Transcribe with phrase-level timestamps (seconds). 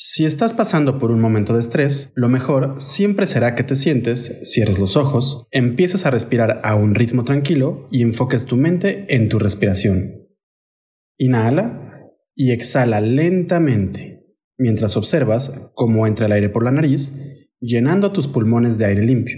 [0.00, 4.38] Si estás pasando por un momento de estrés, lo mejor siempre será que te sientes,
[4.44, 9.28] cierres los ojos, empieces a respirar a un ritmo tranquilo y enfoques tu mente en
[9.28, 10.28] tu respiración.
[11.18, 14.24] Inhala y exhala lentamente,
[14.56, 17.12] mientras observas cómo entra el aire por la nariz,
[17.58, 19.36] llenando tus pulmones de aire limpio,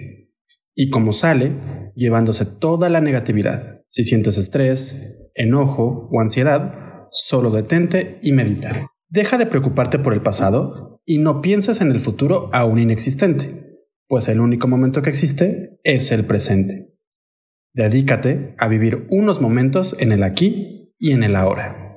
[0.74, 1.52] y cómo sale,
[1.94, 3.80] llevándose toda la negatividad.
[3.86, 8.89] Si sientes estrés, enojo o ansiedad, solo detente y medita.
[9.12, 14.28] Deja de preocuparte por el pasado y no pienses en el futuro aún inexistente, pues
[14.28, 16.94] el único momento que existe es el presente.
[17.74, 21.96] Dedícate a vivir unos momentos en el aquí y en el ahora.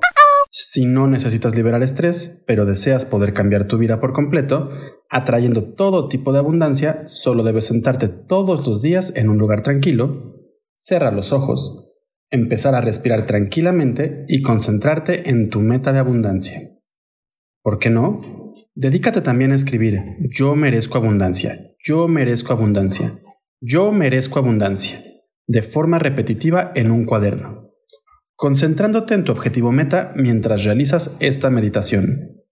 [0.50, 4.72] Si no necesitas liberar estrés, pero deseas poder cambiar tu vida por completo,
[5.08, 10.34] atrayendo todo tipo de abundancia, solo debes sentarte todos los días en un lugar tranquilo,
[10.80, 11.94] cerrar los ojos,
[12.32, 16.73] empezar a respirar tranquilamente y concentrarte en tu meta de abundancia.
[17.64, 18.20] ¿Por qué no?
[18.76, 23.14] Dedícate también a escribir yo merezco abundancia, yo merezco abundancia,
[23.62, 25.00] yo merezco abundancia,
[25.48, 27.72] de forma repetitiva en un cuaderno,
[28.36, 32.44] concentrándote en tu objetivo meta mientras realizas esta meditación.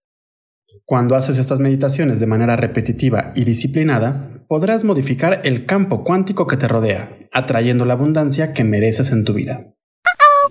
[0.86, 6.56] Cuando haces estas meditaciones de manera repetitiva y disciplinada, podrás modificar el campo cuántico que
[6.56, 9.76] te rodea, atrayendo la abundancia que mereces en tu vida.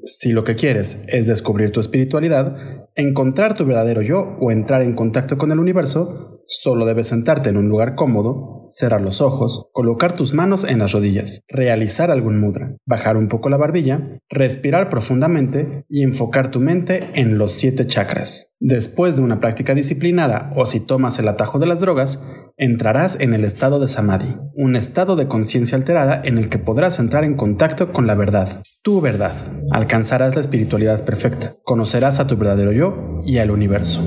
[0.03, 4.95] Si lo que quieres es descubrir tu espiritualidad, encontrar tu verdadero yo o entrar en
[4.95, 10.12] contacto con el universo, solo debes sentarte en un lugar cómodo, cerrar los ojos, colocar
[10.12, 15.84] tus manos en las rodillas, realizar algún mudra, bajar un poco la barbilla, respirar profundamente
[15.89, 18.53] y enfocar tu mente en los siete chakras.
[18.59, 22.23] Después de una práctica disciplinada o si tomas el atajo de las drogas,
[22.61, 26.98] entrarás en el estado de samadhi, un estado de conciencia alterada en el que podrás
[26.98, 29.33] entrar en contacto con la verdad, tu verdad.
[29.72, 34.06] Alcanzarás la espiritualidad perfecta, conocerás a tu verdadero yo y al universo.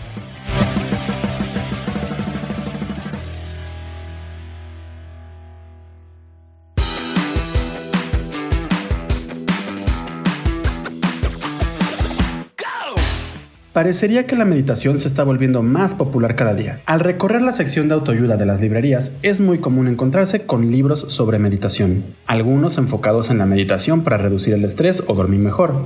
[13.73, 16.81] Parecería que la meditación se está volviendo más popular cada día.
[16.85, 20.99] Al recorrer la sección de autoayuda de las librerías, es muy común encontrarse con libros
[21.07, 25.85] sobre meditación, algunos enfocados en la meditación para reducir el estrés o dormir mejor,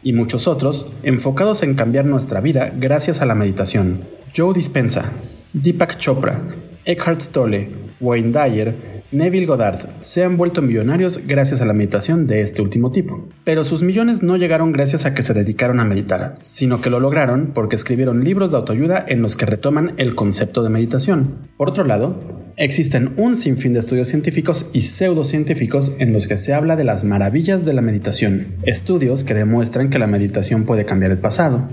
[0.00, 4.02] y muchos otros enfocados en cambiar nuestra vida gracias a la meditación.
[4.36, 5.10] Joe Dispensa,
[5.54, 6.40] Deepak Chopra,
[6.84, 7.68] Eckhart Tolle,
[7.98, 12.90] Wayne Dyer, Neville Goddard se han vuelto millonarios gracias a la meditación de este último
[12.90, 13.28] tipo.
[13.44, 16.98] Pero sus millones no llegaron gracias a que se dedicaron a meditar, sino que lo
[16.98, 21.36] lograron porque escribieron libros de autoayuda en los que retoman el concepto de meditación.
[21.56, 22.20] Por otro lado,
[22.56, 27.04] existen un sinfín de estudios científicos y pseudocientíficos en los que se habla de las
[27.04, 31.68] maravillas de la meditación, estudios que demuestran que la meditación puede cambiar el pasado,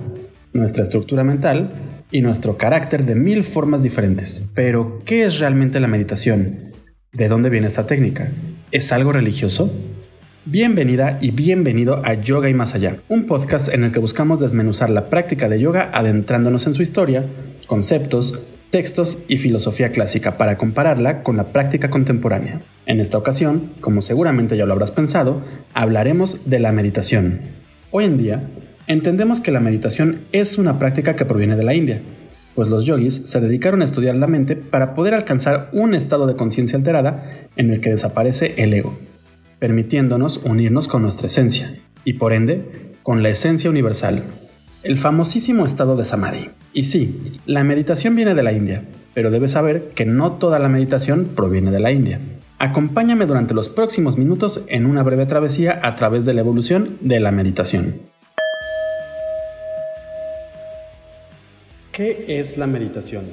[0.54, 1.70] nuestra estructura mental
[2.12, 4.48] y nuestro carácter de mil formas diferentes.
[4.54, 6.71] Pero, ¿qué es realmente la meditación?
[7.14, 8.32] ¿De dónde viene esta técnica?
[8.72, 9.70] ¿Es algo religioso?
[10.46, 14.90] Bienvenida y bienvenido a Yoga y Más Allá, un podcast en el que buscamos desmenuzar
[14.90, 17.26] la práctica de yoga adentrándonos en su historia,
[17.68, 22.62] conceptos, textos y filosofía clásica para compararla con la práctica contemporánea.
[22.86, 25.42] En esta ocasión, como seguramente ya lo habrás pensado,
[25.74, 27.42] hablaremos de la meditación.
[27.92, 28.44] Hoy en día,
[28.88, 32.02] entendemos que la meditación es una práctica que proviene de la India,
[32.56, 36.36] pues los yogis se dedicaron a estudiar la mente para poder alcanzar un estado de
[36.36, 38.98] conciencia alterada en el que desaparece el ego,
[39.60, 41.74] permitiéndonos unirnos con nuestra esencia
[42.04, 44.24] y por ende con la esencia universal,
[44.84, 46.50] el famosísimo estado de samadhi.
[46.74, 48.84] Y sí, la meditación viene de la India,
[49.14, 52.20] pero debes saber que no toda la meditación proviene de la India.
[52.60, 57.20] Acompáñame durante los próximos minutos en una breve travesía a través de la evolución de
[57.20, 58.11] la meditación.
[61.92, 63.26] ¿Qué es la meditación?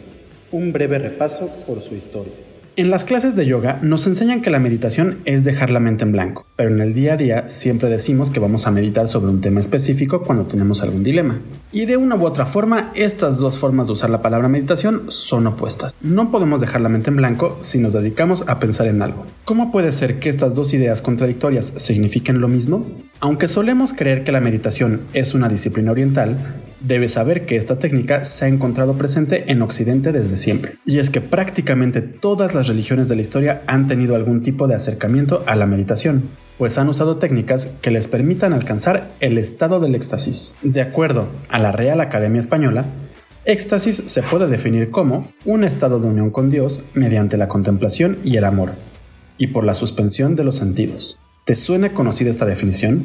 [0.50, 2.32] Un breve repaso por su historia.
[2.75, 6.10] En las clases de yoga nos enseñan que la meditación es dejar la mente en
[6.10, 9.40] blanco, pero en el día a día siempre decimos que vamos a meditar sobre un
[9.40, 11.40] tema específico cuando tenemos algún dilema.
[11.70, 15.46] Y de una u otra forma, estas dos formas de usar la palabra meditación son
[15.46, 15.94] opuestas.
[16.00, 19.25] No podemos dejar la mente en blanco si nos dedicamos a pensar en algo.
[19.44, 22.84] ¿Cómo puede ser que estas dos ideas contradictorias signifiquen lo mismo?
[23.20, 26.37] Aunque solemos creer que la meditación es una disciplina oriental,
[26.80, 30.75] debes saber que esta técnica se ha encontrado presente en Occidente desde siempre.
[30.86, 34.75] Y es que prácticamente todas las religiones de la historia han tenido algún tipo de
[34.75, 36.25] acercamiento a la meditación,
[36.56, 40.54] pues han usado técnicas que les permitan alcanzar el estado del éxtasis.
[40.62, 42.84] De acuerdo a la Real Academia Española,
[43.44, 48.36] éxtasis se puede definir como un estado de unión con Dios mediante la contemplación y
[48.36, 48.72] el amor,
[49.38, 51.19] y por la suspensión de los sentidos.
[51.44, 53.04] ¿Te suena conocida esta definición?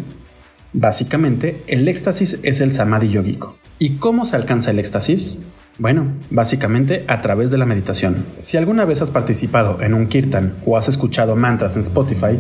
[0.74, 3.58] Básicamente, el éxtasis es el samadhi yogico.
[3.80, 5.40] ¿Y cómo se alcanza el éxtasis?
[5.80, 8.25] Bueno, básicamente a través de la meditación.
[8.38, 12.38] Si alguna vez has participado en un kirtan o has escuchado mantras en Spotify,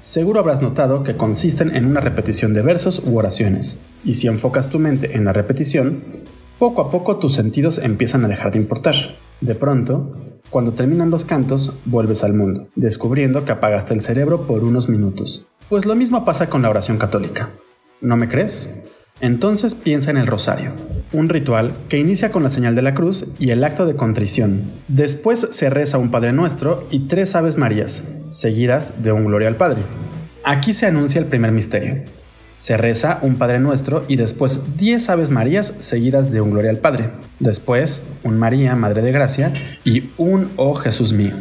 [0.00, 3.80] seguro habrás notado que consisten en una repetición de versos u oraciones.
[4.04, 6.04] Y si enfocas tu mente en la repetición,
[6.60, 8.94] poco a poco tus sentidos empiezan a dejar de importar.
[9.40, 10.12] De pronto,
[10.48, 15.48] cuando terminan los cantos, vuelves al mundo, descubriendo que apagaste el cerebro por unos minutos.
[15.68, 17.50] Pues lo mismo pasa con la oración católica.
[18.00, 18.70] ¿No me crees?
[19.20, 20.72] Entonces piensa en el rosario,
[21.12, 24.64] un ritual que inicia con la señal de la cruz y el acto de contrición.
[24.88, 29.56] Después se reza un Padre Nuestro y tres Aves Marías, seguidas de un Gloria al
[29.56, 29.80] Padre.
[30.44, 32.02] Aquí se anuncia el primer misterio.
[32.58, 36.78] Se reza un Padre Nuestro y después diez Aves Marías seguidas de un Gloria al
[36.78, 37.10] Padre.
[37.40, 39.50] Después un María, Madre de Gracia
[39.82, 41.32] y un Oh Jesús mío.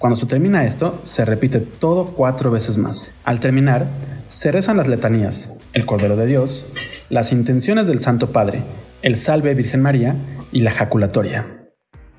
[0.00, 3.14] Cuando se termina esto, se repite todo cuatro veces más.
[3.22, 3.86] Al terminar,
[4.26, 6.66] se rezan las letanías, el Cordero de Dios,
[7.08, 8.62] las intenciones del Santo Padre,
[9.02, 10.16] el Salve Virgen María
[10.52, 11.62] y la jaculatoria.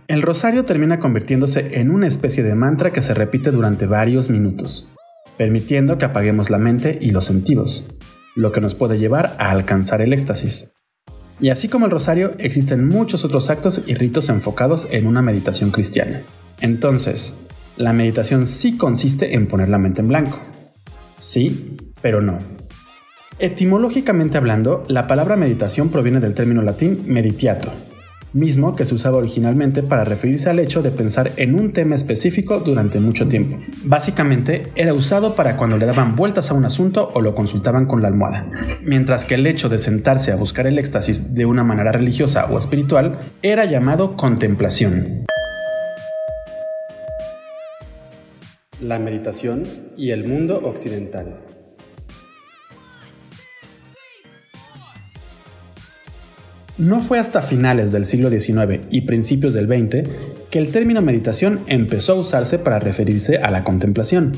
[0.08, 4.92] El rosario termina convirtiéndose en una especie de mantra que se repite durante varios minutos,
[5.38, 7.96] permitiendo que apaguemos la mente y los sentidos,
[8.36, 10.74] lo que nos puede llevar a alcanzar el éxtasis.
[11.40, 15.72] Y así como el rosario, existen muchos otros actos y ritos enfocados en una meditación
[15.72, 16.22] cristiana.
[16.62, 17.38] Entonces,
[17.78, 20.40] la meditación sí consiste en poner la mente en blanco.
[21.18, 22.38] Sí, pero no.
[23.40, 27.72] Etimológicamente hablando, la palabra meditación proviene del término latín meditiato,
[28.32, 32.60] mismo que se usaba originalmente para referirse al hecho de pensar en un tema específico
[32.60, 33.58] durante mucho tiempo.
[33.84, 38.04] Básicamente, era usado para cuando le daban vueltas a un asunto o lo consultaban con
[38.04, 38.50] la almohada,
[38.84, 42.58] mientras que el hecho de sentarse a buscar el éxtasis de una manera religiosa o
[42.60, 45.26] espiritual era llamado contemplación.
[48.80, 49.64] La meditación
[49.98, 51.40] y el mundo occidental.
[56.78, 60.10] No fue hasta finales del siglo XIX y principios del XX
[60.50, 64.32] que el término meditación empezó a usarse para referirse a la contemplación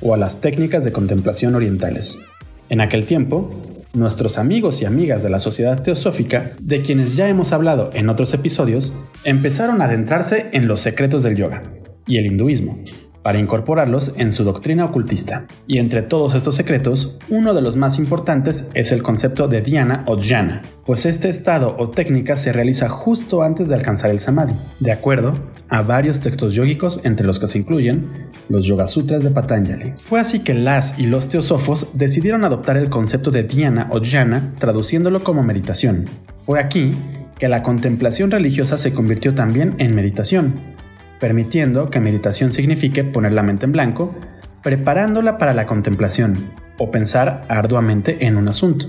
[0.00, 2.20] o a las técnicas de contemplación orientales.
[2.68, 3.50] En aquel tiempo,
[3.92, 8.34] nuestros amigos y amigas de la sociedad teosófica, de quienes ya hemos hablado en otros
[8.34, 8.94] episodios,
[9.24, 11.64] empezaron a adentrarse en los secretos del yoga
[12.06, 12.78] y el hinduismo,
[13.24, 15.48] para incorporarlos en su doctrina ocultista.
[15.66, 20.04] Y entre todos estos secretos, uno de los más importantes es el concepto de dhyana
[20.06, 24.52] o jhana, pues este estado o técnica se realiza justo antes de alcanzar el samadhi,
[24.78, 25.32] de acuerdo
[25.70, 29.94] a varios textos yógicos entre los que se incluyen los Yoga Sutras de Patanjali.
[29.96, 34.52] Fue así que las y los teosófos decidieron adoptar el concepto de dhyana o jhana
[34.58, 36.04] traduciéndolo como meditación.
[36.44, 36.92] Fue aquí
[37.38, 40.73] que la contemplación religiosa se convirtió también en meditación,
[41.20, 44.14] permitiendo que meditación signifique poner la mente en blanco,
[44.62, 46.36] preparándola para la contemplación
[46.78, 48.88] o pensar arduamente en un asunto.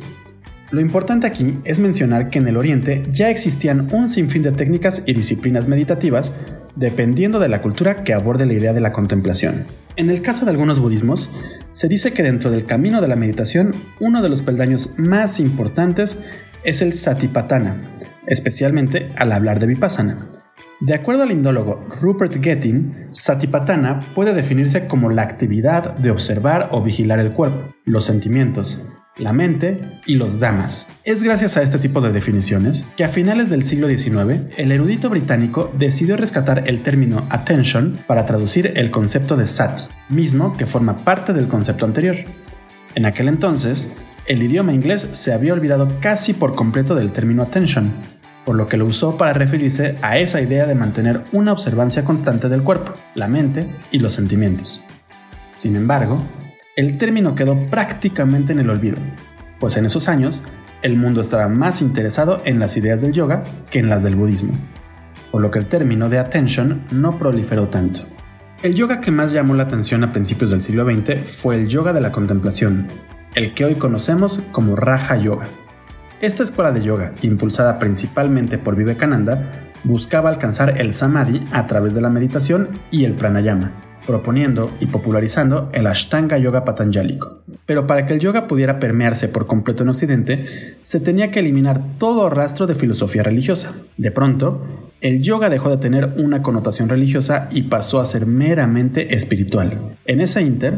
[0.72, 5.04] Lo importante aquí es mencionar que en el Oriente ya existían un sinfín de técnicas
[5.06, 6.34] y disciplinas meditativas
[6.76, 9.66] dependiendo de la cultura que aborde la idea de la contemplación.
[9.96, 11.30] En el caso de algunos budismos,
[11.72, 16.20] se dice que dentro del camino de la meditación uno de los peldaños más importantes
[16.64, 17.78] es el satipatthana,
[18.28, 20.18] especialmente al hablar de vipassana,
[20.82, 26.84] de acuerdo al indólogo Rupert Getting, Satipatthana puede definirse como la actividad de observar o
[26.84, 28.86] vigilar el cuerpo, los sentimientos,
[29.18, 30.88] la mente y los damas.
[31.06, 35.10] Es gracias a este tipo de definiciones que a finales del siglo XIX el erudito
[35.10, 41.06] británico decidió rescatar el término attention para traducir el concepto de sati, mismo que forma
[41.06, 42.18] parte del concepto anterior.
[42.96, 43.94] En aquel entonces,
[44.28, 47.94] el idioma inglés se había olvidado casi por completo del término attention,
[48.46, 52.48] por lo que lo usó para referirse a esa idea de mantener una observancia constante
[52.48, 54.84] del cuerpo, la mente y los sentimientos.
[55.54, 56.24] Sin embargo,
[56.76, 58.98] el término quedó prácticamente en el olvido,
[59.60, 60.44] pues en esos años
[60.82, 64.54] el mundo estaba más interesado en las ideas del yoga que en las del budismo,
[65.32, 68.02] por lo que el término de attention no proliferó tanto.
[68.62, 71.94] El yoga que más llamó la atención a principios del siglo XX fue el yoga
[71.94, 72.88] de la contemplación,
[73.36, 75.48] el que hoy conocemos como Raja Yoga.
[76.26, 82.02] Esta escuela de yoga, impulsada principalmente por Vivekananda, buscaba alcanzar el samadhi a través de
[82.02, 83.74] la meditación y el pranayama,
[84.08, 87.44] proponiendo y popularizando el Ashtanga Yoga Patanjalico.
[87.68, 91.80] Pero para que el yoga pudiera permearse por completo en Occidente, se tenía que eliminar
[92.00, 93.76] todo rastro de filosofía religiosa.
[93.96, 94.66] De pronto,
[95.02, 99.92] el yoga dejó de tener una connotación religiosa y pasó a ser meramente espiritual.
[100.08, 100.74] En esa inter,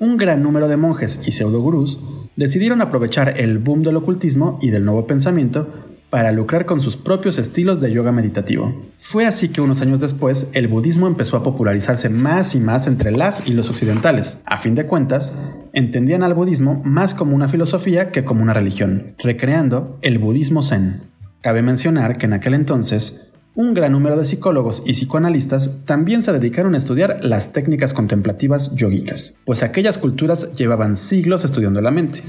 [0.00, 2.00] un gran número de monjes y pseudogurús
[2.36, 5.68] decidieron aprovechar el boom del ocultismo y del nuevo pensamiento
[6.10, 8.74] para lucrar con sus propios estilos de yoga meditativo.
[8.98, 13.12] Fue así que unos años después el budismo empezó a popularizarse más y más entre
[13.12, 14.38] las y los occidentales.
[14.44, 15.32] A fin de cuentas,
[15.72, 21.00] entendían al budismo más como una filosofía que como una religión, recreando el budismo zen.
[21.42, 23.29] Cabe mencionar que en aquel entonces
[23.60, 28.74] un gran número de psicólogos y psicoanalistas también se dedicaron a estudiar las técnicas contemplativas
[28.74, 32.22] yogicas, pues aquellas culturas llevaban siglos estudiando la mente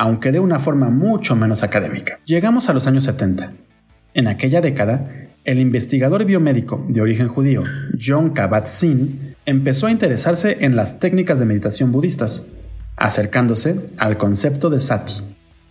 [0.00, 2.20] aunque de una forma mucho menos académica.
[2.24, 3.52] Llegamos a los años 70.
[4.14, 7.64] En aquella década, el investigador biomédico de origen judío
[8.02, 12.48] John Kabat-Zinn empezó a interesarse en las técnicas de meditación budistas,
[12.96, 15.16] acercándose al concepto de sati.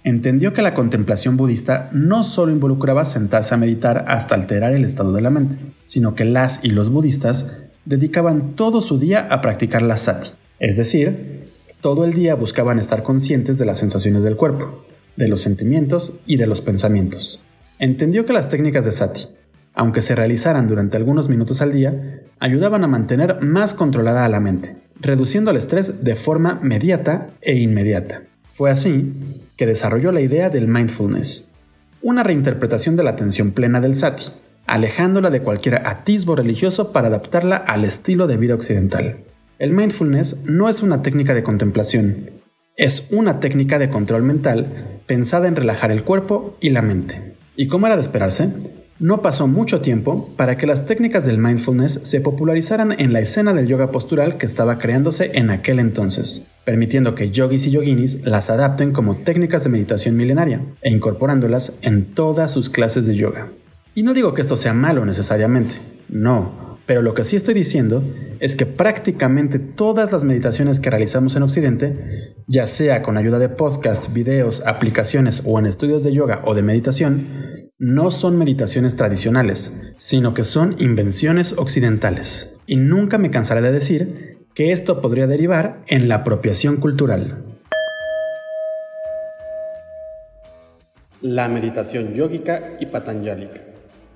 [0.04, 5.12] Entendió que la contemplación budista no solo involucraba sentarse a meditar hasta alterar el estado
[5.12, 9.82] de la mente, sino que las y los budistas dedicaban todo su día a practicar
[9.82, 10.30] la sati,
[10.60, 11.40] es decir,
[11.82, 14.84] todo el día buscaban estar conscientes de las sensaciones del cuerpo,
[15.16, 17.46] de los sentimientos y de los pensamientos.
[17.78, 19.28] Entendió que las técnicas de Sati,
[19.74, 24.42] aunque se realizaran durante algunos minutos al día, ayudaban a mantener más controlada a la
[24.42, 28.24] mente, reduciendo el estrés de forma mediata e inmediata.
[28.60, 29.14] Fue así
[29.56, 31.50] que desarrolló la idea del mindfulness,
[32.02, 34.26] una reinterpretación de la atención plena del sati,
[34.68, 39.20] alejándola de cualquier atisbo religioso para adaptarla al estilo de vida occidental.
[39.60, 42.32] El mindfulness no es una técnica de contemplación,
[42.76, 47.36] es una técnica de control mental pensada en relajar el cuerpo y la mente.
[47.56, 48.52] Y como era de esperarse,
[49.00, 53.54] no pasó mucho tiempo para que las técnicas del mindfulness se popularizaran en la escena
[53.54, 58.50] del yoga postural que estaba creándose en aquel entonces, permitiendo que yogis y yoginis las
[58.50, 63.50] adapten como técnicas de meditación milenaria e incorporándolas en todas sus clases de yoga.
[63.96, 65.76] Y no digo que esto sea malo necesariamente,
[66.10, 68.04] no, pero lo que sí estoy diciendo
[68.40, 73.48] es que prácticamente todas las meditaciones que realizamos en Occidente, ya sea con ayuda de
[73.48, 77.28] podcasts, videos, aplicaciones o en estudios de yoga o de meditación,
[77.80, 82.60] no son meditaciones tradicionales, sino que son invenciones occidentales.
[82.68, 87.46] Y nunca me cansaré de decir que esto podría derivar en la apropiación cultural.
[91.22, 93.62] La meditación yógica y patanjálica.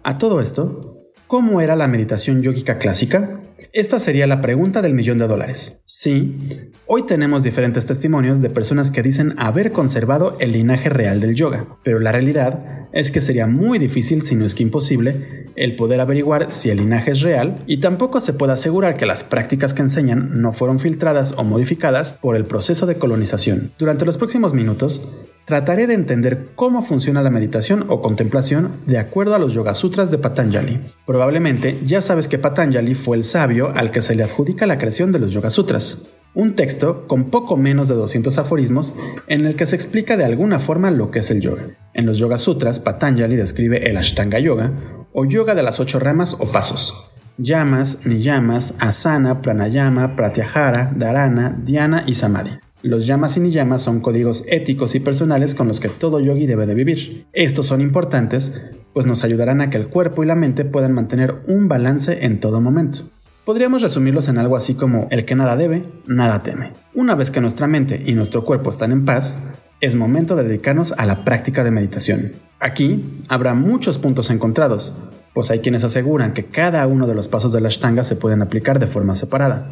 [0.04, 1.04] A todo esto,
[1.34, 3.40] ¿Cómo era la meditación yógica clásica?
[3.72, 5.82] Esta sería la pregunta del millón de dólares.
[5.86, 6.38] Sí,
[6.86, 11.78] hoy tenemos diferentes testimonios de personas que dicen haber conservado el linaje real del yoga,
[11.84, 16.00] pero la realidad es que sería muy difícil, si no es que imposible, el poder
[16.00, 19.82] averiguar si el linaje es real y tampoco se puede asegurar que las prácticas que
[19.82, 23.72] enseñan no fueron filtradas o modificadas por el proceso de colonización.
[23.78, 25.10] Durante los próximos minutos,
[25.46, 30.12] trataré de entender cómo funciona la meditación o contemplación de acuerdo a los Yoga Sutras
[30.12, 30.80] de Patanjali.
[31.06, 35.12] Probablemente ya sabes que Patanjali fue el sabio al que se le adjudica la creación
[35.12, 38.96] de los Yoga Sutras, un texto con poco menos de 200 aforismos
[39.28, 41.68] en el que se explica de alguna forma lo que es el yoga.
[41.94, 44.72] En los Yoga Sutras, Patanjali describe el Ashtanga Yoga
[45.14, 47.12] o yoga de las ocho ramas o pasos.
[47.38, 52.63] Yamas, niyamas, asana, pranayama, pratyahara, dharana, dhyana y samadhi.
[52.84, 56.66] Los llamas y niyamas son códigos éticos y personales con los que todo yogi debe
[56.66, 57.28] de vivir.
[57.32, 61.34] Estos son importantes, pues nos ayudarán a que el cuerpo y la mente puedan mantener
[61.48, 63.10] un balance en todo momento.
[63.46, 66.74] Podríamos resumirlos en algo así como el que nada debe, nada teme.
[66.94, 69.38] Una vez que nuestra mente y nuestro cuerpo están en paz,
[69.80, 72.34] es momento de dedicarnos a la práctica de meditación.
[72.60, 74.94] Aquí habrá muchos puntos encontrados,
[75.34, 78.42] pues hay quienes aseguran que cada uno de los pasos de la Ashtanga se pueden
[78.42, 79.70] aplicar de forma separada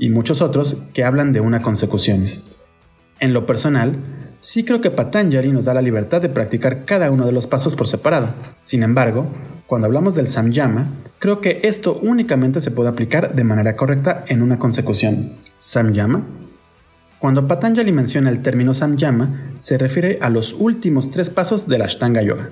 [0.00, 2.26] y muchos otros que hablan de una consecución.
[3.20, 3.96] En lo personal,
[4.40, 7.74] sí creo que Patanjali nos da la libertad de practicar cada uno de los pasos
[7.74, 8.34] por separado.
[8.54, 9.26] Sin embargo,
[9.66, 10.88] cuando hablamos del samyama,
[11.18, 15.34] creo que esto únicamente se puede aplicar de manera correcta en una consecución.
[15.58, 16.22] Samyama.
[17.18, 21.84] Cuando Patanjali menciona el término samyama, se refiere a los últimos tres pasos de la
[21.84, 22.48] Ashtanga Yoga: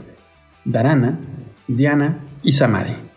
[0.66, 1.18] Dharana,
[1.66, 3.07] Dhyana y Samadhi.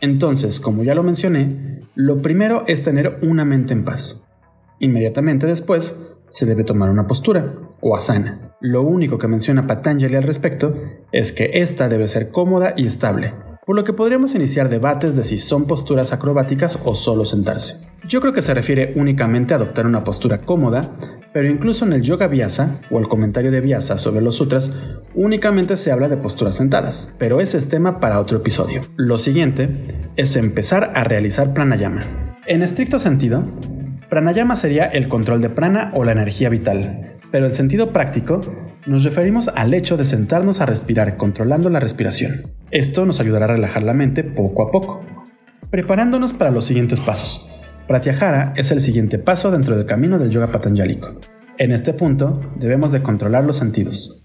[0.00, 4.26] Entonces, como ya lo mencioné, lo primero es tener una mente en paz.
[4.78, 8.52] Inmediatamente después, se debe tomar una postura, o asana.
[8.60, 10.74] Lo único que menciona Patanjali al respecto
[11.12, 13.32] es que esta debe ser cómoda y estable,
[13.66, 17.88] por lo que podríamos iniciar debates de si son posturas acrobáticas o solo sentarse.
[18.08, 20.92] Yo creo que se refiere únicamente a adoptar una postura cómoda,
[21.32, 24.72] pero incluso en el Yoga Vyasa o el comentario de Vyasa sobre los sutras,
[25.16, 28.82] únicamente se habla de posturas sentadas, pero ese es tema para otro episodio.
[28.94, 29.68] Lo siguiente
[30.14, 32.04] es empezar a realizar pranayama.
[32.46, 33.42] En estricto sentido,
[34.08, 38.40] pranayama sería el control de prana o la energía vital, pero en sentido práctico
[38.86, 42.42] nos referimos al hecho de sentarnos a respirar controlando la respiración.
[42.70, 45.04] Esto nos ayudará a relajar la mente poco a poco,
[45.70, 47.64] preparándonos para los siguientes pasos.
[47.88, 51.20] Pratyahara es el siguiente paso dentro del camino del yoga patanjálico.
[51.58, 54.24] En este punto debemos de controlar los sentidos.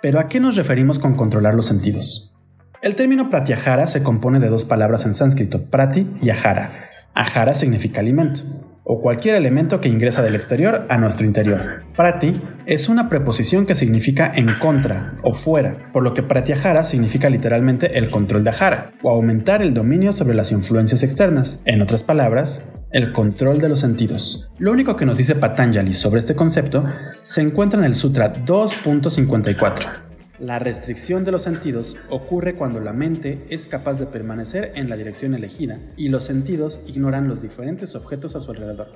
[0.00, 2.36] Pero ¿a qué nos referimos con controlar los sentidos?
[2.82, 6.90] El término pratyahara se compone de dos palabras en sánscrito, prati y ahara.
[7.14, 8.42] Ahara significa alimento
[8.88, 11.82] o cualquier elemento que ingresa del exterior a nuestro interior.
[11.94, 12.32] Prati
[12.66, 17.98] es una preposición que significa en contra o fuera, por lo que pratyahara significa literalmente
[17.98, 21.60] el control de ahara o aumentar el dominio sobre las influencias externas.
[21.66, 24.50] En otras palabras, el control de los sentidos.
[24.58, 26.84] Lo único que nos dice Patanjali sobre este concepto
[27.20, 30.07] se encuentra en el Sutra 2.54
[30.40, 34.96] la restricción de los sentidos ocurre cuando la mente es capaz de permanecer en la
[34.96, 38.88] dirección elegida y los sentidos ignoran los diferentes objetos a su alrededor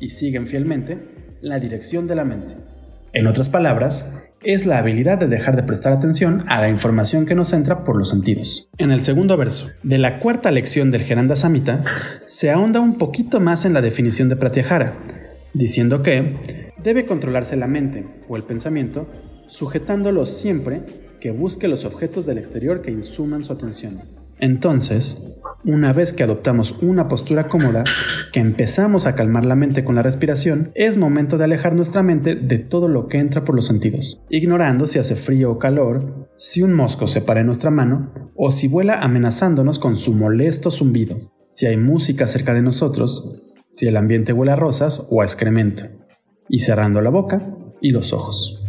[0.00, 0.98] y siguen fielmente
[1.42, 2.54] la dirección de la mente.
[3.12, 7.34] En otras palabras, es la habilidad de dejar de prestar atención a la información que
[7.34, 8.70] nos entra por los sentidos.
[8.78, 11.84] En el segundo verso de la cuarta lección del Geranda Samhita
[12.24, 14.94] se ahonda un poquito más en la definición de Pratyahara,
[15.52, 19.06] diciendo que debe controlarse la mente o el pensamiento
[19.52, 20.80] sujetándolo siempre
[21.20, 24.00] que busque los objetos del exterior que insuman su atención.
[24.38, 27.84] Entonces, una vez que adoptamos una postura cómoda,
[28.32, 32.34] que empezamos a calmar la mente con la respiración, es momento de alejar nuestra mente
[32.34, 36.62] de todo lo que entra por los sentidos, ignorando si hace frío o calor, si
[36.62, 41.30] un mosco se para en nuestra mano o si vuela amenazándonos con su molesto zumbido,
[41.50, 45.84] si hay música cerca de nosotros, si el ambiente huele a rosas o a excremento,
[46.48, 48.61] y cerrando la boca y los ojos.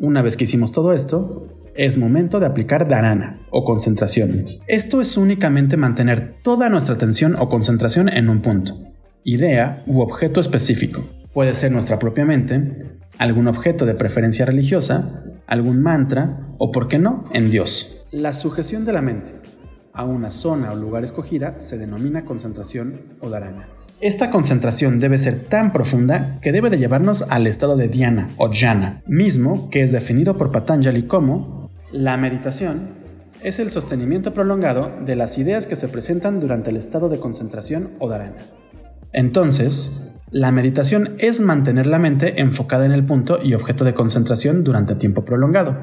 [0.00, 4.46] Una vez que hicimos todo esto, es momento de aplicar dharana o concentración.
[4.66, 8.78] Esto es únicamente mantener toda nuestra atención o concentración en un punto,
[9.24, 11.04] idea u objeto específico.
[11.34, 16.98] Puede ser nuestra propia mente, algún objeto de preferencia religiosa, algún mantra o, por qué
[16.98, 18.06] no, en Dios.
[18.10, 19.34] La sujeción de la mente
[19.92, 23.66] a una zona o lugar escogida se denomina concentración o dharana.
[24.00, 28.50] Esta concentración debe ser tan profunda que debe de llevarnos al estado de dhyana o
[28.50, 33.00] jhana, mismo que es definido por Patanjali como la meditación
[33.42, 37.90] es el sostenimiento prolongado de las ideas que se presentan durante el estado de concentración
[37.98, 38.36] o dharana.
[39.12, 44.62] Entonces, la meditación es mantener la mente enfocada en el punto y objeto de concentración
[44.62, 45.76] durante tiempo prolongado.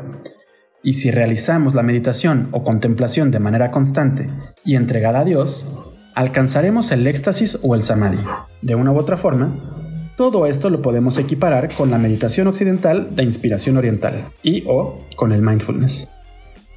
[0.84, 4.30] Y si realizamos la meditación o contemplación de manera constante
[4.63, 8.17] y entregada a Dios, alcanzaremos el éxtasis o el samadhi.
[8.63, 9.53] De una u otra forma,
[10.17, 15.32] todo esto lo podemos equiparar con la meditación occidental de inspiración oriental y o con
[15.32, 16.10] el mindfulness.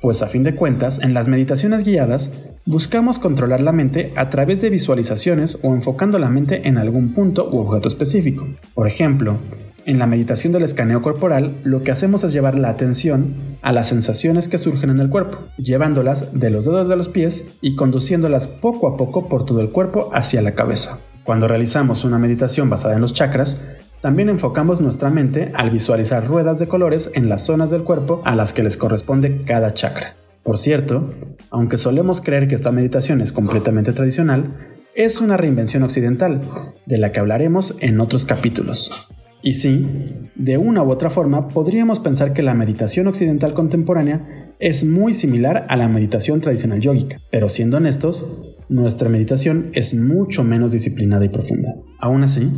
[0.03, 2.31] Pues a fin de cuentas, en las meditaciones guiadas,
[2.67, 7.49] buscamos controlar la mente a través de visualizaciones o enfocando la mente en algún punto
[7.51, 8.47] u objeto específico.
[8.75, 9.39] Por ejemplo,
[9.87, 13.89] en la meditación del escaneo corporal, lo que hacemos es llevar la atención a las
[13.89, 18.47] sensaciones que surgen en el cuerpo, llevándolas de los dedos de los pies y conduciéndolas
[18.47, 21.01] poco a poco por todo el cuerpo hacia la cabeza.
[21.25, 23.67] Cuando realizamos una meditación basada en los chakras,
[24.01, 28.35] también enfocamos nuestra mente al visualizar ruedas de colores en las zonas del cuerpo a
[28.35, 30.17] las que les corresponde cada chakra.
[30.43, 31.11] Por cierto,
[31.51, 34.57] aunque solemos creer que esta meditación es completamente tradicional,
[34.95, 36.41] es una reinvención occidental,
[36.87, 39.09] de la que hablaremos en otros capítulos.
[39.43, 39.89] Y sí,
[40.35, 45.67] de una u otra forma podríamos pensar que la meditación occidental contemporánea es muy similar
[45.69, 51.31] a la meditación tradicional yógica, pero siendo honestos, nuestra meditación es mucho menos disciplinada y
[51.31, 51.75] profunda.
[51.99, 52.51] Aún así,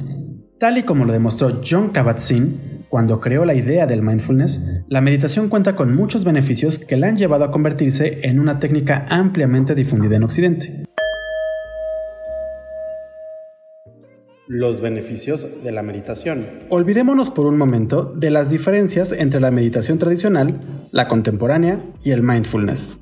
[0.59, 5.49] tal y como lo demostró John Kabat-Zinn cuando creó la idea del mindfulness, la meditación
[5.49, 10.17] cuenta con muchos beneficios que la han llevado a convertirse en una técnica ampliamente difundida
[10.17, 10.85] en Occidente.
[14.55, 16.45] Los beneficios de la meditación.
[16.69, 20.61] Olvidémonos por un momento de las diferencias entre la meditación tradicional,
[20.91, 22.99] la contemporánea y el mindfulness.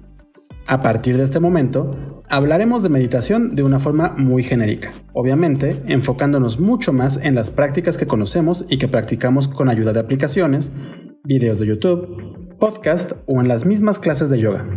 [0.69, 6.61] A partir de este momento, hablaremos de meditación de una forma muy genérica, obviamente enfocándonos
[6.61, 10.71] mucho más en las prácticas que conocemos y que practicamos con ayuda de aplicaciones,
[11.25, 14.69] videos de YouTube, podcast o en las mismas clases de yoga.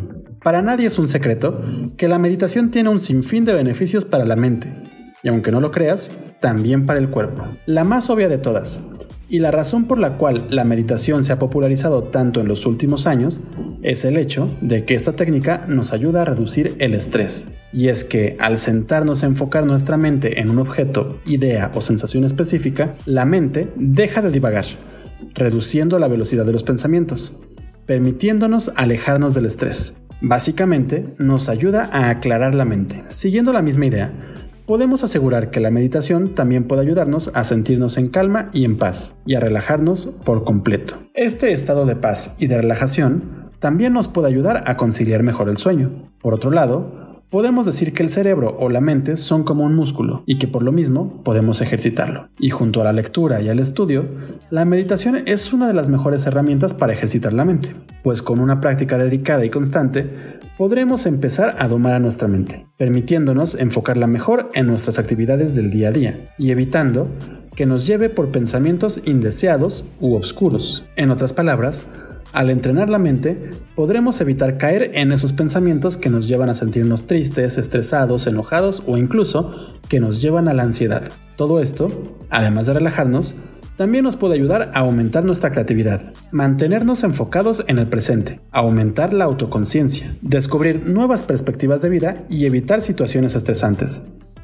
[0.43, 1.63] Para nadie es un secreto
[1.97, 4.73] que la meditación tiene un sinfín de beneficios para la mente,
[5.23, 7.45] y aunque no lo creas, también para el cuerpo.
[7.65, 8.81] La más obvia de todas,
[9.33, 13.07] y la razón por la cual la meditación se ha popularizado tanto en los últimos
[13.07, 13.41] años
[13.81, 17.47] es el hecho de que esta técnica nos ayuda a reducir el estrés.
[17.71, 22.25] Y es que al sentarnos a enfocar nuestra mente en un objeto, idea o sensación
[22.25, 24.65] específica, la mente deja de divagar,
[25.33, 27.39] reduciendo la velocidad de los pensamientos,
[27.87, 29.97] permitiéndonos alejarnos del estrés.
[30.21, 33.03] Básicamente, nos ayuda a aclarar la mente.
[33.07, 34.13] Siguiendo la misma idea,
[34.65, 39.15] podemos asegurar que la meditación también puede ayudarnos a sentirnos en calma y en paz,
[39.25, 40.95] y a relajarnos por completo.
[41.13, 45.57] Este estado de paz y de relajación también nos puede ayudar a conciliar mejor el
[45.57, 46.11] sueño.
[46.21, 50.21] Por otro lado, Podemos decir que el cerebro o la mente son como un músculo
[50.27, 52.29] y que por lo mismo podemos ejercitarlo.
[52.37, 54.05] Y junto a la lectura y al estudio,
[54.51, 58.61] la meditación es una de las mejores herramientas para ejercitar la mente, pues con una
[58.61, 64.67] práctica dedicada y constante podremos empezar a domar a nuestra mente, permitiéndonos enfocarla mejor en
[64.67, 67.09] nuestras actividades del día a día y evitando
[67.55, 70.83] que nos lleve por pensamientos indeseados u obscuros.
[70.95, 71.85] En otras palabras,
[72.33, 77.05] al entrenar la mente, podremos evitar caer en esos pensamientos que nos llevan a sentirnos
[77.05, 81.03] tristes, estresados, enojados o incluso que nos llevan a la ansiedad.
[81.35, 81.89] Todo esto,
[82.29, 83.35] además de relajarnos,
[83.77, 89.25] también nos puede ayudar a aumentar nuestra creatividad, mantenernos enfocados en el presente, aumentar la
[89.25, 94.03] autoconciencia, descubrir nuevas perspectivas de vida y evitar situaciones estresantes,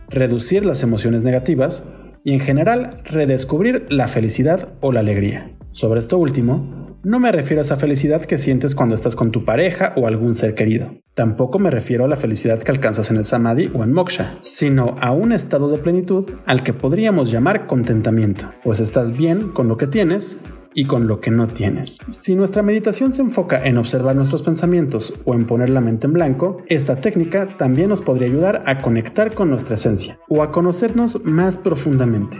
[0.09, 1.83] reducir las emociones negativas
[2.23, 5.51] y en general redescubrir la felicidad o la alegría.
[5.71, 9.45] Sobre esto último, no me refiero a esa felicidad que sientes cuando estás con tu
[9.45, 10.95] pareja o algún ser querido.
[11.13, 14.95] Tampoco me refiero a la felicidad que alcanzas en el samadhi o en moksha, sino
[14.99, 19.77] a un estado de plenitud al que podríamos llamar contentamiento, pues estás bien con lo
[19.77, 20.38] que tienes
[20.73, 21.97] y con lo que no tienes.
[22.09, 26.13] Si nuestra meditación se enfoca en observar nuestros pensamientos o en poner la mente en
[26.13, 31.23] blanco, esta técnica también nos podría ayudar a conectar con nuestra esencia o a conocernos
[31.23, 32.38] más profundamente.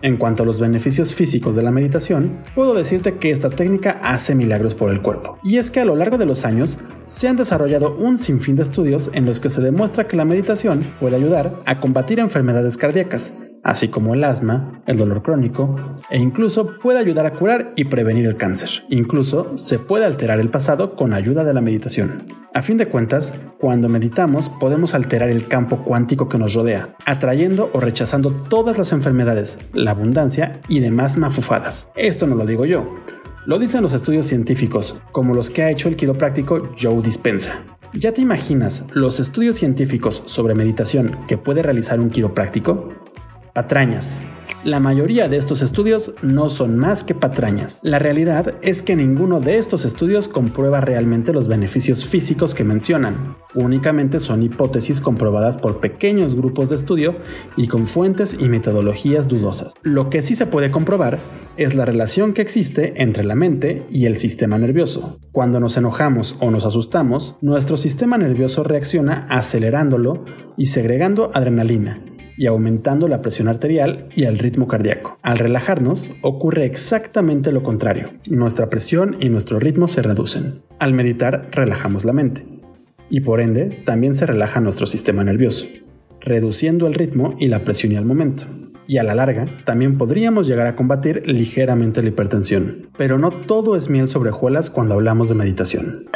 [0.00, 4.34] En cuanto a los beneficios físicos de la meditación, puedo decirte que esta técnica hace
[4.34, 5.38] milagros por el cuerpo.
[5.42, 8.62] Y es que a lo largo de los años se han desarrollado un sinfín de
[8.62, 13.34] estudios en los que se demuestra que la meditación puede ayudar a combatir enfermedades cardíacas,
[13.64, 15.76] así como el asma, el dolor crónico,
[16.10, 18.84] e incluso puede ayudar a curar y prevenir el cáncer.
[18.88, 22.22] Incluso se puede alterar el pasado con ayuda de la meditación.
[22.54, 27.70] A fin de cuentas, cuando meditamos podemos alterar el campo cuántico que nos rodea, atrayendo
[27.72, 31.90] o rechazando todas las enfermedades, la abundancia y demás mafufadas.
[31.94, 32.96] Esto no lo digo yo,
[33.46, 37.62] lo dicen los estudios científicos, como los que ha hecho el quiropráctico Joe Dispensa.
[37.94, 42.92] ¿Ya te imaginas los estudios científicos sobre meditación que puede realizar un quiropráctico?
[43.58, 44.22] Patrañas.
[44.62, 47.80] La mayoría de estos estudios no son más que patrañas.
[47.82, 53.34] La realidad es que ninguno de estos estudios comprueba realmente los beneficios físicos que mencionan.
[53.56, 57.16] Únicamente son hipótesis comprobadas por pequeños grupos de estudio
[57.56, 59.74] y con fuentes y metodologías dudosas.
[59.82, 61.18] Lo que sí se puede comprobar
[61.56, 65.18] es la relación que existe entre la mente y el sistema nervioso.
[65.32, 70.24] Cuando nos enojamos o nos asustamos, nuestro sistema nervioso reacciona acelerándolo
[70.56, 72.00] y segregando adrenalina
[72.38, 75.18] y aumentando la presión arterial y el ritmo cardíaco.
[75.22, 78.10] Al relajarnos, ocurre exactamente lo contrario.
[78.30, 80.62] Nuestra presión y nuestro ritmo se reducen.
[80.78, 82.46] Al meditar, relajamos la mente.
[83.10, 85.66] Y por ende, también se relaja nuestro sistema nervioso,
[86.20, 88.44] reduciendo el ritmo y la presión y al momento.
[88.86, 92.88] Y a la larga, también podríamos llegar a combatir ligeramente la hipertensión.
[92.96, 96.06] Pero no todo es miel sobre hojuelas cuando hablamos de meditación.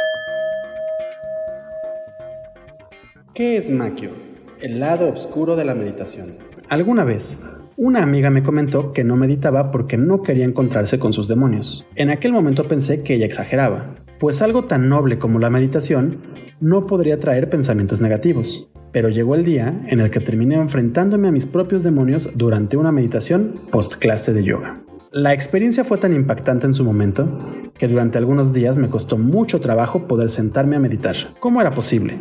[3.33, 4.32] ¿Qué es Makio?
[4.63, 6.27] El lado oscuro de la meditación.
[6.69, 7.37] Alguna vez,
[7.75, 11.85] una amiga me comentó que no meditaba porque no quería encontrarse con sus demonios.
[11.95, 16.19] En aquel momento pensé que ella exageraba, pues algo tan noble como la meditación
[16.61, 18.71] no podría traer pensamientos negativos.
[18.93, 22.93] Pero llegó el día en el que terminé enfrentándome a mis propios demonios durante una
[22.93, 24.81] meditación post clase de yoga.
[25.11, 27.37] La experiencia fue tan impactante en su momento
[27.77, 31.17] que durante algunos días me costó mucho trabajo poder sentarme a meditar.
[31.41, 32.15] ¿Cómo era posible?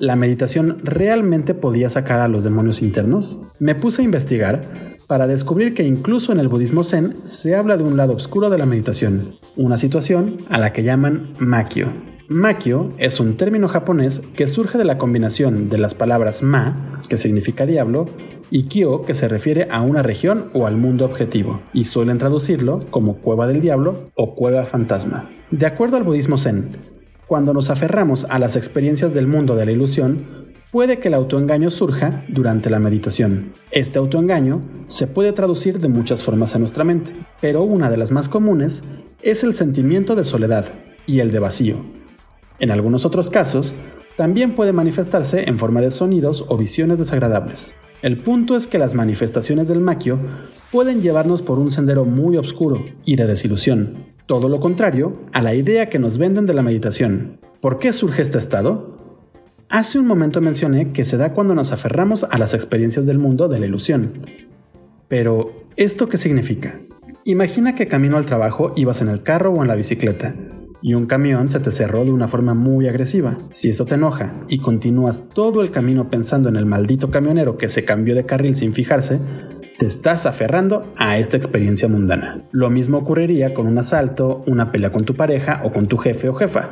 [0.00, 3.38] ¿La meditación realmente podía sacar a los demonios internos?
[3.58, 7.84] Me puse a investigar para descubrir que incluso en el budismo zen se habla de
[7.84, 11.88] un lado oscuro de la meditación, una situación a la que llaman makyo.
[12.30, 17.18] Makyo es un término japonés que surge de la combinación de las palabras ma, que
[17.18, 18.06] significa diablo,
[18.50, 22.80] y kyo, que se refiere a una región o al mundo objetivo, y suelen traducirlo
[22.90, 25.28] como cueva del diablo o cueva fantasma.
[25.50, 26.70] De acuerdo al budismo zen,
[27.30, 30.26] cuando nos aferramos a las experiencias del mundo de la ilusión,
[30.72, 33.52] puede que el autoengaño surja durante la meditación.
[33.70, 38.10] Este autoengaño se puede traducir de muchas formas en nuestra mente, pero una de las
[38.10, 38.82] más comunes
[39.22, 40.72] es el sentimiento de soledad
[41.06, 41.76] y el de vacío.
[42.58, 43.76] En algunos otros casos,
[44.16, 47.76] también puede manifestarse en forma de sonidos o visiones desagradables.
[48.02, 50.18] El punto es que las manifestaciones del maquio
[50.72, 55.56] pueden llevarnos por un sendero muy oscuro y de desilusión, todo lo contrario a la
[55.56, 57.40] idea que nos venden de la meditación.
[57.60, 59.26] ¿Por qué surge este estado?
[59.68, 63.48] Hace un momento mencioné que se da cuando nos aferramos a las experiencias del mundo
[63.48, 64.24] de la ilusión.
[65.08, 66.78] Pero, ¿esto qué significa?
[67.24, 70.32] Imagina que camino al trabajo ibas en el carro o en la bicicleta,
[70.80, 73.36] y un camión se te cerró de una forma muy agresiva.
[73.50, 77.68] Si esto te enoja y continúas todo el camino pensando en el maldito camionero que
[77.68, 79.18] se cambió de carril sin fijarse,
[79.80, 82.44] te estás aferrando a esta experiencia mundana.
[82.52, 86.28] Lo mismo ocurriría con un asalto, una pelea con tu pareja o con tu jefe
[86.28, 86.68] o jefa,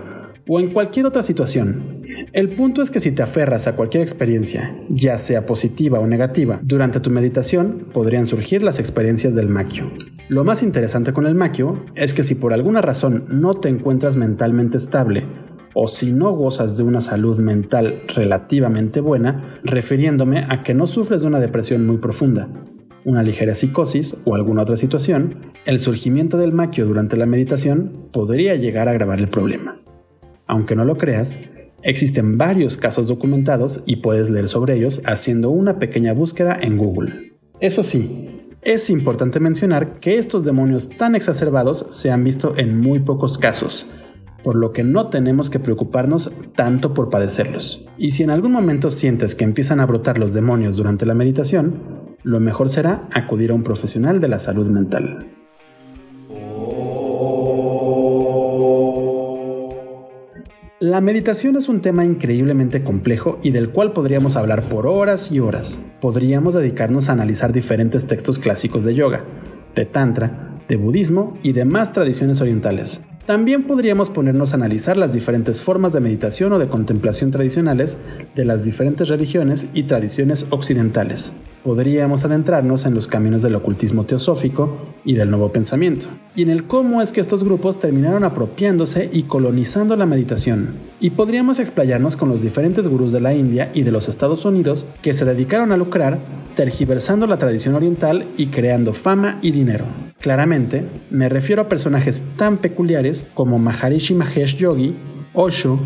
[0.47, 2.03] o en cualquier otra situación.
[2.35, 6.61] El punto es que si te aferras a cualquier experiencia, ya sea positiva o negativa,
[6.63, 9.91] durante tu meditación podrían surgir las experiencias del maquio.
[10.29, 14.17] Lo más interesante con el maquio es que si por alguna razón no te encuentras
[14.17, 15.25] mentalmente estable
[15.73, 21.23] o si no gozas de una salud mental relativamente buena, refiriéndome a que no sufres
[21.23, 22.49] de una depresión muy profunda,
[23.09, 28.55] una ligera psicosis o alguna otra situación, el surgimiento del maquio durante la meditación podría
[28.55, 29.81] llegar a agravar el problema.
[30.47, 31.39] Aunque no lo creas,
[31.83, 37.33] existen varios casos documentados y puedes leer sobre ellos haciendo una pequeña búsqueda en Google.
[37.61, 38.29] Eso sí,
[38.61, 43.91] es importante mencionar que estos demonios tan exacerbados se han visto en muy pocos casos,
[44.45, 47.89] por lo que no tenemos que preocuparnos tanto por padecerlos.
[47.97, 52.08] Y si en algún momento sientes que empiezan a brotar los demonios durante la meditación,
[52.29, 55.27] lo mejor será acudir a un profesional de la salud mental.
[60.79, 65.41] La meditación es un tema increíblemente complejo y del cual podríamos hablar por horas y
[65.41, 65.83] horas.
[66.03, 69.25] Podríamos dedicarnos a analizar diferentes textos clásicos de yoga,
[69.75, 73.03] de tantra, de budismo y demás tradiciones orientales.
[73.25, 77.97] También podríamos ponernos a analizar las diferentes formas de meditación o de contemplación tradicionales
[78.37, 81.33] de las diferentes religiones y tradiciones occidentales.
[81.65, 86.65] Podríamos adentrarnos en los caminos del ocultismo teosófico y del nuevo pensamiento, y en el
[86.65, 90.77] cómo es que estos grupos terminaron apropiándose y colonizando la meditación.
[91.01, 94.87] Y podríamos explayarnos con los diferentes gurús de la India y de los Estados Unidos
[95.03, 96.19] que se dedicaron a lucrar
[96.55, 99.85] tergiversando la tradición oriental y creando fama y dinero.
[100.21, 104.95] Claramente, me refiero a personajes tan peculiares como Maharishi Mahesh Yogi,
[105.35, 105.79] Osho,